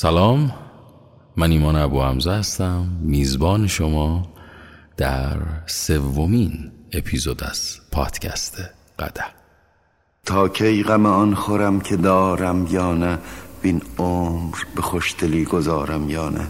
[0.00, 0.54] سلام.
[1.36, 2.86] من ایمان ابو حمزه هستم.
[3.00, 4.22] میزبان شما
[4.96, 5.36] در
[5.66, 8.60] سومین اپیزود از پادکست
[8.98, 9.24] قده
[10.26, 13.18] تا کی غم آن خورم که دارم یا نه
[13.62, 16.46] بین عمر به خوشدلی گذارم یا نه.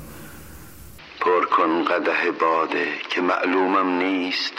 [1.20, 4.54] پر کن قده باده که معلومم نیست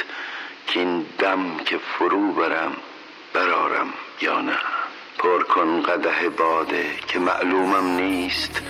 [0.67, 2.71] که این دم که فرو برم
[3.33, 3.87] برارم
[4.21, 4.79] یا نه.
[5.20, 8.61] پر کن قده باده که معلومم نیست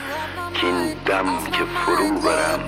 [0.53, 2.59] که این دم که فرو برم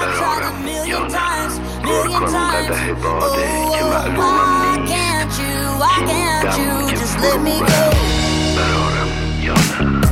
[0.00, 1.48] برارم یا نه.
[1.82, 5.38] پر کن قده باده که معلومم نیست.
[5.38, 7.92] که این دم که فرو برم
[8.56, 9.08] برارم
[9.42, 10.07] یا نه.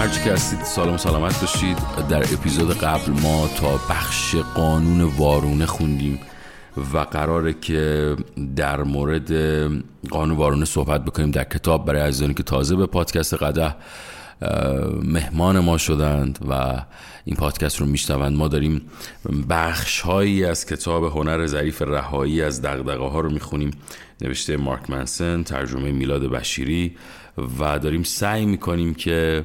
[0.00, 1.78] هرچی که هستید و سلامت باشید.
[2.08, 6.18] در اپیزود قبل ما تا بخش قانون وارونه خوندیم
[6.94, 8.16] و قراره که
[8.56, 9.32] در مورد
[10.10, 13.74] قانون وارونه صحبت بکنیم در کتاب برای عزیزانی که تازه به پادکست قده
[15.02, 16.82] مهمان ما شدند و
[17.24, 18.36] این پادکست رو میشنوند.
[18.36, 18.82] ما داریم
[19.48, 23.70] بخش هایی از کتاب هنر ظریف رهایی از دغدغه ها رو می‌خونیم.
[24.20, 26.96] نوشته مارک منسن ترجمه میلاد بشیری
[27.60, 29.44] و داریم سعی می‌کنیم که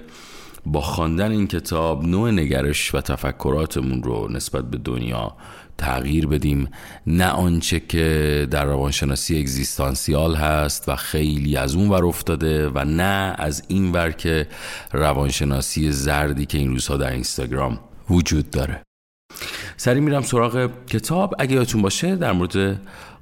[0.66, 5.36] با خواندن این کتاب نوع نگرش و تفکراتمون رو نسبت به دنیا
[5.78, 6.70] تغییر بدیم.
[7.08, 13.36] نه آنچه که در روانشناسی اگزیستانسیال هست و خیلی از اون ور افتاده و نه
[13.38, 14.48] از این ور که
[14.92, 17.80] روانشناسی زردی که این روزها در اینستاگرام
[18.10, 18.82] وجود داره.
[19.78, 21.36] سری میرم سراغ کتاب.
[21.40, 22.82] اگه یادتون باشه در مورد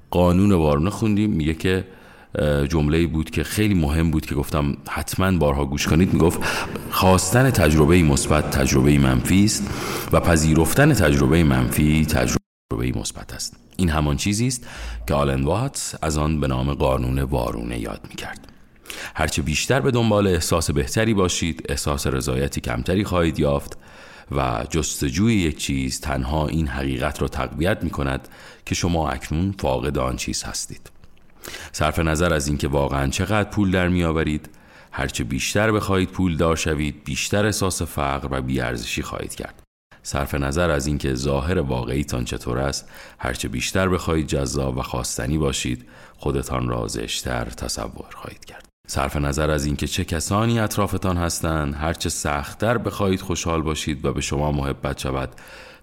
[0.10, 1.32] قانون وارونه خوندیم.
[1.32, 1.88] میگه که
[2.70, 6.14] جمله بود که خیلی مهم بود که گفتم حتما بارها گوش کنید.
[6.14, 6.40] می‌گفت
[6.90, 9.70] خواستن تجربه مثبت تجربه منفی است
[10.12, 13.58] و پذیرفتن تجربه منفی تجربه مثبت است.
[13.78, 14.68] این همان چیزی است
[15.08, 18.48] که آلن واتس از آن به نام قانون وارونه یاد می‌کرد.
[19.16, 23.78] هرچه بیشتر به دنبال احساس بهتری باشید احساس رضایتی کمتری خواهید یافت
[24.32, 28.28] و جستجوی یک چیز تنها این حقیقت را تقویت می کند
[28.66, 30.93] که شما اکنون فاقد آن چیز هستید.
[31.72, 34.50] صرف نظر از اینکه واقعا چقدر پول در میآورید
[34.92, 39.64] هرچه بیشتر بخواهید پول دار شوید بیشتر احساس فقر و بیارزشی خواهید کرد.
[40.04, 42.90] صرف نظر از اینکه ظاهر واقعیتان چطور است
[43.20, 45.86] هرچه بیشتر بخواهید جذاب و خواستنی باشید
[46.18, 48.68] خودتان را زشتر تصور خواهید کرد.
[48.88, 54.22] صرف نظر از اینکه چه کسانی اطرافتان هستند هرچه سختتر بخواهید خوشحال باشید و به
[54.22, 55.30] شما محبت شود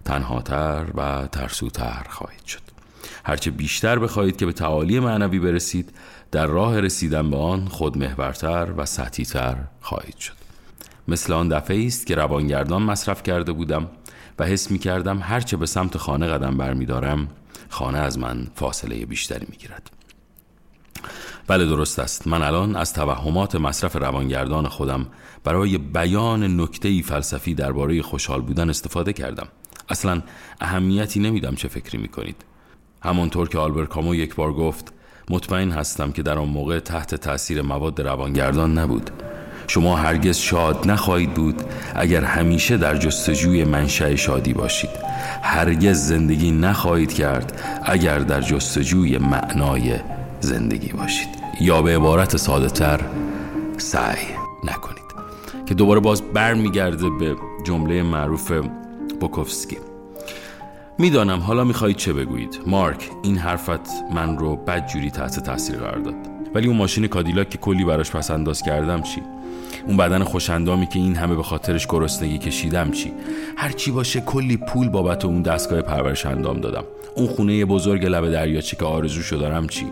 [0.05, 2.70] تنهاتر و ترسوتر خواهید شد.
[3.25, 5.93] هرچه بیشتر بخواهید که به تعالی معنوی برسید
[6.31, 10.33] در راه رسیدن به آن خودمحورتر و سطحیتر خواهید شد.
[11.07, 13.89] مثل آن دفعه است که روانگردان مصرف کرده بودم
[14.39, 17.27] و حس می کردم هرچه به سمت خانه قدم برمیدارم
[17.69, 19.91] خانه از من فاصله بیشتری می گیرد.
[21.47, 22.27] بله درست است.
[22.27, 25.07] من الان از توهمات مصرف روانگردان خودم
[25.43, 29.47] برای بیان نکته فلسفی درباره خوشحال بودن استفاده کردم.
[29.89, 30.21] اصلا
[30.61, 32.35] اهمیتی نمیدم چه فکری می‌کنید.
[33.03, 34.93] همانطور که آلبر کامو یک بار گفت
[35.29, 39.09] مطمئن هستم که در آن موقع تحت تاثیر مواد روانگردان نبود.
[39.67, 41.63] شما هرگز شاد نخواهید بود
[41.95, 44.89] اگر همیشه در جستجوی منشأ شادی باشید.
[45.41, 49.95] هرگز زندگی نخواهید کرد اگر در جستجوی معنای
[50.39, 51.29] زندگی باشید.
[51.61, 52.99] یا به عبارت ساده تر
[53.77, 54.25] سعی
[54.63, 55.01] نکنید.
[55.65, 57.35] که دوباره باز برمیگرده به
[57.65, 58.51] جمله معروف
[59.19, 59.90] بوکوفسکی.
[60.97, 62.59] می‌دانم حالا می‌خواهید چه بگویید.
[62.67, 66.15] مارک این حرفت من رو بدجوری تحت تاثیر قرار داد.
[66.55, 69.21] ولی اون ماشین کادیلاک که کلی براش پس انداز کردم چی؟
[69.87, 73.13] اون بدن خوشندامی که این همه به خاطرش گرسنگی کشیدم چی؟
[73.57, 76.83] هر چی باشه کلی پول بابت اون دستگاه پرورش اندام دادم.
[77.15, 79.85] اون خونه بزرگ لب دریاچه که آرزوشو دارم چی؟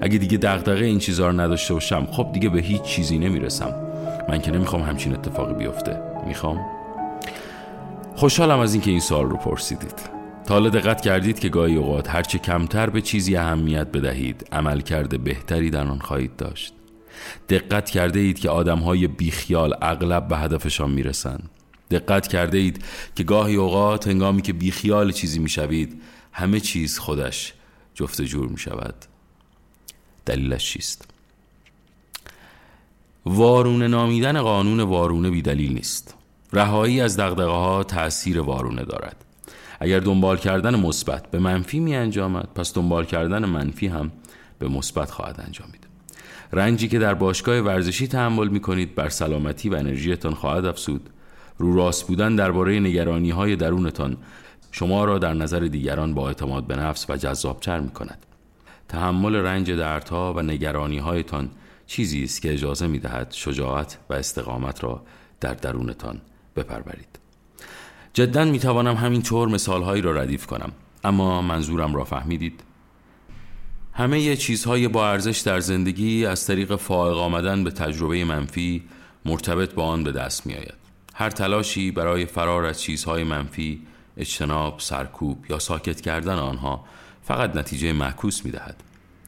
[0.00, 3.74] اگه دیگه دغدغه این چیزا رو نداشته باشم خب دیگه به هیچ چیزی نمی‌رسم.
[4.28, 6.00] من که نمی‌خوام همچین اتفاقی بیفته.
[6.26, 6.60] می‌خوام؟
[8.16, 10.15] خوشحالم از اینکه این سوال رو پرسیدید.
[10.46, 15.18] تا حالا دقت کردید که گاهی اوقات هرچه کمتر به چیزی اهمیت بدهید عمل کرده
[15.18, 16.72] بهتری در آن خواهید داشت.
[17.48, 21.50] دقت کرده اید که آدم های بیخیال اغلب به هدفشان می‌رسند.
[21.90, 22.84] دقت کرده اید
[23.14, 26.02] که گاهی اوقات هنگامی که بیخیال چیزی می‌شوید
[26.32, 27.54] همه چیز خودش
[27.94, 28.94] جفت جور می شود
[30.26, 31.10] دلیلش چیست؟
[33.26, 36.14] وارونه نامیدن قانون وارونه بی دلیل نیست.
[36.52, 39.25] رهایی از دغدغه ها تأثیر وارونه دارد.
[39.80, 44.12] اگر دنبال کردن مثبت به منفی می انجامد پس دنبال کردن منفی هم
[44.58, 45.86] به مثبت خواهد انجامید
[46.52, 51.10] رنجی که در باشگاه ورزشی تحمل می کنید بر سلامتی و انرژیتان خواهد افسود
[51.58, 54.16] رو راست بودن درباره نگرانی های درونتان
[54.72, 58.26] شما را در نظر دیگران با اعتماد به نفس و جذابتر می کند.
[58.88, 61.50] تحمل رنج دردها و نگرانی هایتان
[61.86, 65.02] چیزی است که اجازه می دهد شجاعت و استقامت را
[65.40, 66.20] در درونتان
[66.56, 67.25] بپرورید.
[68.16, 70.72] جدا می توانم همین طور مثال هایی را ردیف کنم.
[71.04, 72.60] اما منظورم را فهمیدید.
[73.92, 78.82] همه چیزهای با ارزش در زندگی از طریق فائق آمدن به تجربه منفی
[79.24, 80.74] مرتبط با آن به دست می آید.
[81.14, 83.82] هر تلاشی برای فرار از چیزهای منفی
[84.16, 86.84] اجتناب، سرکوب یا ساکت کردن آنها
[87.22, 88.82] فقط نتیجه معکوس می دهد.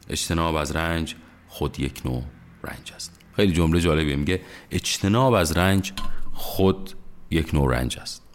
[0.09, 1.15] اجتناب از رنج
[1.49, 2.23] خود یک نوع
[2.65, 3.21] رنج است.
[3.37, 4.41] خیلی جمله جالبیه میگه.
[4.71, 5.93] اجتناب از رنج
[6.33, 6.91] خود
[7.31, 8.28] یک نوع رنج است.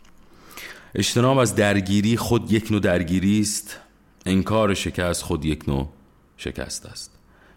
[0.96, 3.80] اجتناب از درگیری خود یک نوع درگیری است.
[4.26, 5.90] انکار شکست خود یک نوع
[6.38, 7.12] شکست است.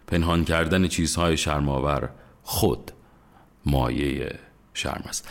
[0.07, 2.09] پنهان کردن چیزهای شرماور
[2.43, 2.91] خود
[3.65, 4.39] مایه
[4.73, 5.29] شرم است.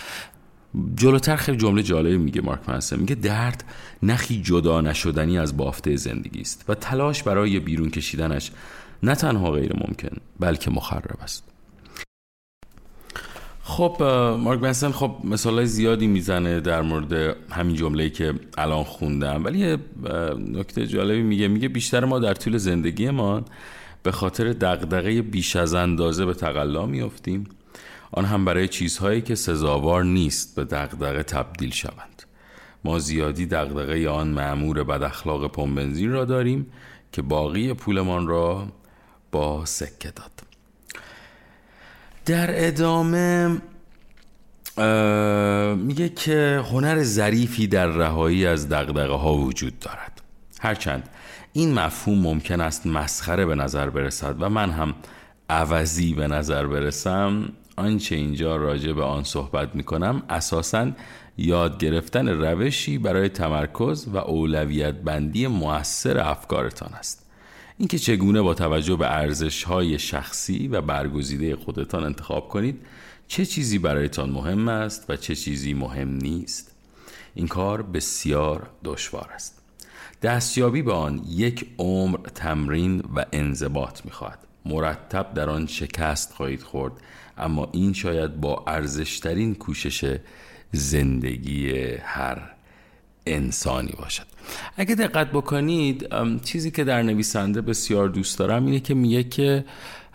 [0.95, 3.65] جلوتر خیلی جمله جالبی میگه مارک منسن میگه درد
[4.03, 8.51] نخی جدا نشدنی از بافته زندگی است و تلاش برای بیرون کشیدنش
[9.03, 11.56] نه تنها غیر ممکن بلکه مخرب است.
[13.77, 14.03] خب
[14.41, 19.79] مارک بنسن خب مثال زیادی می‌زنه در مورد همین جمله که الان خوندم ولی یه
[20.39, 21.49] نکته جالبی میگه.
[21.49, 23.45] میگه بیشتر ما در طول زندگیمان
[24.03, 27.45] به خاطر دغدغه بیش از اندازه به تقلا میافتیم.
[28.13, 32.23] آن هم برای چیزهایی که سزاوار نیست به دغدغه تبدیل شوند.
[32.85, 36.67] ما زیادی دغدغه آن معمور بد اخلاق پمبنزین را داریم
[37.13, 38.67] که باقی پولمان را
[39.33, 40.46] با سکه داد.
[42.27, 43.61] در ادامه
[45.77, 50.23] میگه که هنر ظریفی در رهایی از دقدقه ها وجود دارد.
[50.61, 51.09] هرچند
[51.53, 54.95] این مفهوم ممکن است مسخره به نظر برسد و من هم
[55.51, 57.49] عوضی به نظر برسم.
[57.77, 60.91] آنچه اینجا راجع به آن صحبت می کنم اساسا
[61.39, 67.26] یاد گرفتن روشی برای تمرکز و اولویت بندی موثر افکارتان است.
[67.79, 72.81] اینکه چگونه با توجه به ارزش های شخصی و برگزیده خودتان انتخاب کنید
[73.29, 76.75] چه چیزی برایتان مهم است و چه چیزی مهم نیست.
[77.35, 79.63] این کار بسیار دشوار است.
[80.23, 84.39] دستیابی به آن یک عمر تمرین و انضباط می‌خواهد.
[84.65, 86.93] مرتب در آن شکست خواهید خورد
[87.39, 90.19] اما این شاید با ارزشترین کوشش
[90.73, 91.71] زندگی
[92.03, 92.56] هر
[93.27, 94.27] انسانی باشد.
[94.77, 96.09] اگه دقت بکنید
[96.45, 99.65] چیزی که در نویسنده بسیار دوست دارم اینه که میگه که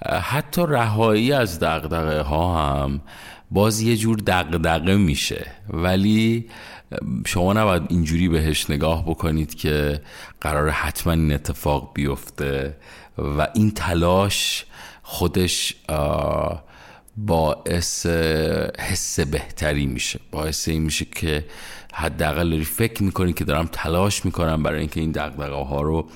[0.06, 3.02] حتی رهایی از دقدقه ها هم
[3.52, 5.46] باز یه جور دقدقه میشه.
[5.70, 6.50] ولی
[7.28, 10.02] شما نباید اینجوری بهش نگاه بکنید که
[10.42, 12.78] قرار حتما این اتفاق بیفته
[13.18, 14.66] و این تلاش
[15.04, 15.76] خودش
[17.18, 18.06] باعث
[18.80, 20.20] حس بهتری میشه.
[20.32, 21.46] باعث این میشه که
[21.94, 26.10] حداقل داری فکر می‌کنی که دارم تلاش می‌کنم برای اینکه این دقدقه ها رو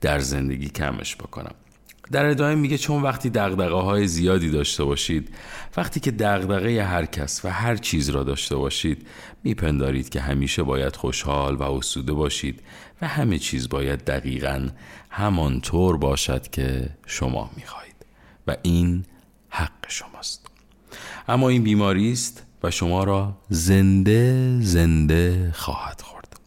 [0.00, 1.54] در زندگی کمش بکنم.
[2.12, 5.34] در ادامه میگه چون وقتی دقدقه های زیادی داشته باشید
[5.76, 9.06] وقتی که دقدقه هر کس و هر چیز را داشته باشید
[9.44, 12.62] میپندارید که همیشه باید خوشحال و اسوده باشید
[13.02, 14.68] و همه چیز باید دقیقا
[15.10, 17.94] همانطور باشد که شما می‌خواهید.
[18.46, 19.04] و این
[19.50, 20.46] حق شماست.
[21.28, 26.40] اما این بیماری است و شما را زنده زنده خواهد خورد.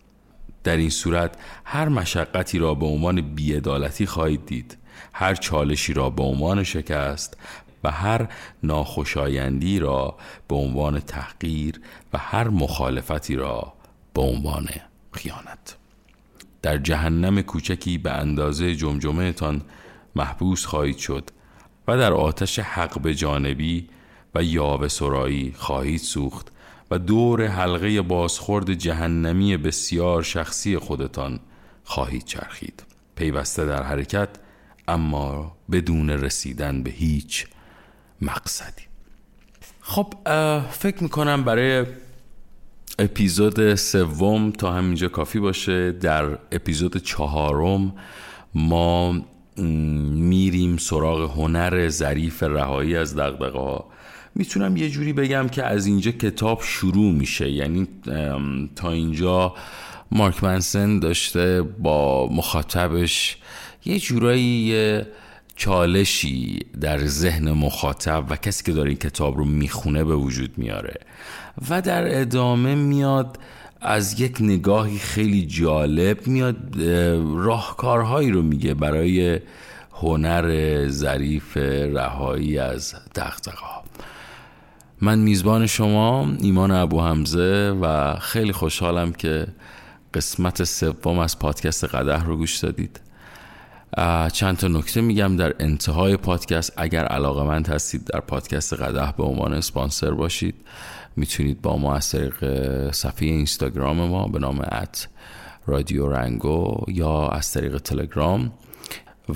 [0.63, 4.77] در این صورت هر مشقتی را به عنوان بیعدالتی خواهید دید
[5.13, 7.37] هر چالشی را به عنوان شکست
[7.83, 8.27] و هر
[8.63, 10.17] ناخوشایندی را
[10.47, 11.81] به عنوان تحقیر
[12.13, 13.73] و هر مخالفتی را
[14.13, 14.69] به عنوان
[15.11, 15.77] خیانت.
[16.61, 19.61] در جهنم کوچکی به اندازه جمجمه تان
[20.15, 21.29] محبوس خواهید شد
[21.87, 23.89] و در آتش حق به جانبی
[24.35, 26.51] و یاوه سرایی خواهید سوخت
[26.91, 31.39] و دور حلقه بازخورد جهنمی بسیار شخصی خودتان
[31.83, 32.83] خواهید چرخید.
[33.15, 34.29] پیوسته در حرکت
[34.87, 37.47] اما بدون رسیدن به هیچ
[38.21, 38.83] مقصدی.
[39.81, 40.13] خب
[40.71, 41.85] فکر می‌کنم برای
[42.99, 47.93] اپیزود سوم تا همینجا کافی باشه در اپیزود چهارم
[48.55, 49.21] ما
[49.57, 53.83] میریم سراغ هنر ظریف رهایی از دقدقه
[54.35, 57.51] می‌تونم یه جوری بگم که از اینجا کتاب شروع میشه.
[57.51, 57.87] یعنی
[58.75, 59.53] تا اینجا
[60.11, 63.37] مارک منسن داشته با مخاطبش
[63.85, 65.01] یه جورایی
[65.55, 70.95] چالشی در ذهن مخاطب و کسی که داره این کتاب رو می‌خونه به وجود میاره.
[71.69, 73.37] و در ادامه میاد
[73.83, 76.57] از یک نگاهی خیلی جالب میاد
[77.35, 79.39] راهکارهایی رو میگه برای
[79.93, 82.95] هنر ظریف رهایی از
[83.57, 83.83] ها
[85.01, 89.47] من میزبان شما ایمان ابو حمزه و خیلی خوشحالم که
[90.13, 92.99] قسمت سوم از پادکست قده رو گوش دادید.
[94.33, 96.73] چند تا نکته میگم در انتهای پادکست.
[96.77, 100.55] اگر علاقه مند هستید در پادکست قده به عنوان اسپانسر باشید
[101.15, 102.35] می‌تونید با ما از طریق
[102.91, 105.07] صفحه اینستاگرام ما به نام ات
[105.65, 108.51] رادیو رنگو یا از طریق تلگرام.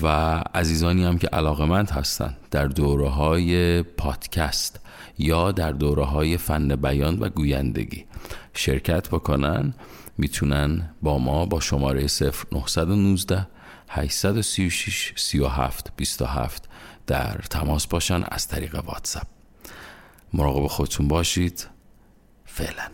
[0.04, 0.08] و
[0.56, 4.80] عزیزانی هم که علاقه مند هستند در دوره های پادکست
[5.18, 8.06] یا در دوره های فن بیان و گویندگی
[8.54, 9.74] شرکت بکنن
[10.18, 12.08] می‌تونن با ما با شماره
[12.52, 13.48] 0919
[13.88, 16.70] 836 37 27
[17.08, 19.28] در تماس باشن از طریق واتساپ.
[20.34, 21.68] مراقب خودتون باشید.
[22.46, 22.88] فعلا.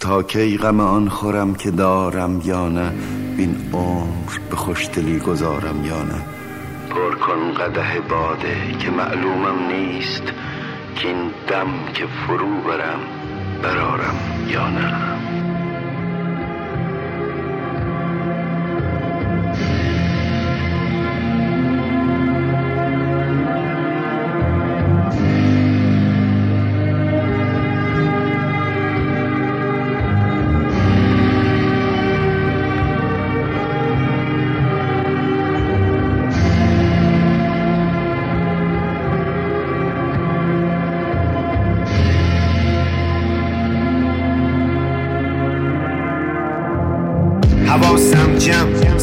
[0.00, 2.92] تا کی غم آن خورم که دارم یا نه
[3.36, 6.24] بین عمر به خوشدلی گذارم یا نه.
[6.90, 10.22] پر کن قده باده که معلومم نیست
[10.96, 13.00] که این دم که فرو برم
[13.62, 15.13] برارم یا نه.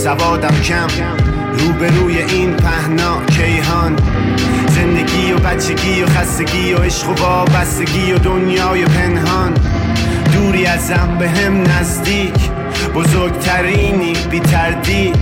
[0.04, 0.88] سوادم کم.
[1.54, 3.96] روبروی این پهنا کیهان.
[4.68, 9.54] زندگی و بچگی و خستگی و عشق و وابستگی و دنیای پنهان.
[10.34, 12.52] دوری ازم به هم نزدیک.
[12.96, 15.16] بزرگترینی بی تردید.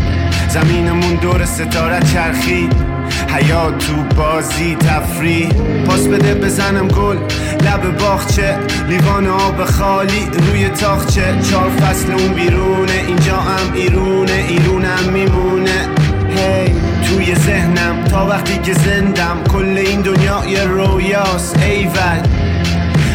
[0.50, 2.99] زمینمون دور ستاره چرخید.
[3.28, 5.50] حیات تو بازی تفریح.
[5.86, 7.18] پاس بده بزنم گل
[7.66, 8.58] لب باغچه.
[8.90, 11.38] لیوان آب خالی روی تاخچه.
[11.52, 15.88] چهار فصل اون بیرونه اینجا هم ایرونه ایرونم میمونه.
[16.30, 16.74] هی
[17.08, 21.58] توی ذهنم تا وقتی که زندم کل این دنیا یه رویاست.
[21.58, 22.49] ایول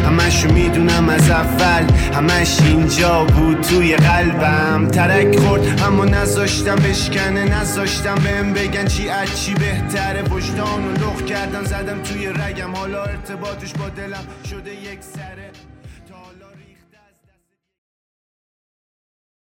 [0.05, 1.85] همشو می‌دونم از اول
[2.15, 4.89] همش اینجا بود توی قلبم.
[4.89, 10.23] ترک خورد اما نذاشتم بشکنه نذاشتم بهم بگن چی از چی بهتره.
[10.23, 12.77] وجدان و لخ کردم زدم توی رگم.
[12.77, 15.44] حالا ارتباطش با دلم شده یک سره.